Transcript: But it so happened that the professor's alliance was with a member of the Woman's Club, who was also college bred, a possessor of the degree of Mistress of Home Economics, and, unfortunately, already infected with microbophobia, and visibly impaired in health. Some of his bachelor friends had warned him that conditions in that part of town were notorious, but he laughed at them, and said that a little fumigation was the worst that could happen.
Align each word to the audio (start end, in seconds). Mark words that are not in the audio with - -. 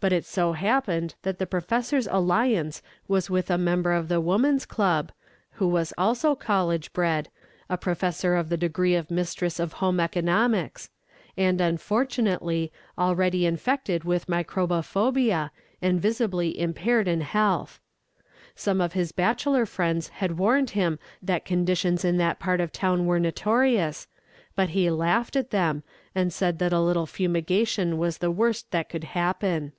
But 0.00 0.12
it 0.12 0.24
so 0.24 0.52
happened 0.52 1.16
that 1.22 1.40
the 1.40 1.46
professor's 1.46 2.06
alliance 2.06 2.82
was 3.08 3.28
with 3.28 3.50
a 3.50 3.58
member 3.58 3.90
of 3.92 4.06
the 4.06 4.20
Woman's 4.20 4.64
Club, 4.64 5.10
who 5.54 5.66
was 5.66 5.92
also 5.98 6.36
college 6.36 6.92
bred, 6.92 7.30
a 7.68 7.76
possessor 7.76 8.36
of 8.36 8.48
the 8.48 8.56
degree 8.56 8.94
of 8.94 9.10
Mistress 9.10 9.58
of 9.58 9.72
Home 9.74 9.98
Economics, 9.98 10.88
and, 11.36 11.60
unfortunately, 11.60 12.70
already 12.96 13.44
infected 13.44 14.04
with 14.04 14.28
microbophobia, 14.28 15.50
and 15.82 16.00
visibly 16.00 16.56
impaired 16.56 17.08
in 17.08 17.22
health. 17.22 17.80
Some 18.54 18.80
of 18.80 18.92
his 18.92 19.10
bachelor 19.10 19.66
friends 19.66 20.10
had 20.10 20.38
warned 20.38 20.70
him 20.70 21.00
that 21.20 21.44
conditions 21.44 22.04
in 22.04 22.18
that 22.18 22.38
part 22.38 22.60
of 22.60 22.70
town 22.70 23.04
were 23.06 23.18
notorious, 23.18 24.06
but 24.54 24.68
he 24.68 24.88
laughed 24.92 25.34
at 25.34 25.50
them, 25.50 25.82
and 26.14 26.32
said 26.32 26.60
that 26.60 26.72
a 26.72 26.78
little 26.78 27.06
fumigation 27.06 27.98
was 27.98 28.18
the 28.18 28.30
worst 28.30 28.70
that 28.70 28.88
could 28.88 29.02
happen. 29.02 29.72